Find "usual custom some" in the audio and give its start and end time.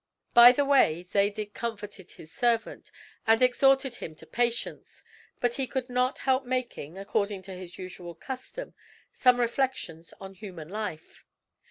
7.77-9.39